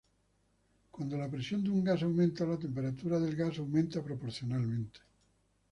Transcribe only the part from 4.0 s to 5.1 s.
proporcionalmente.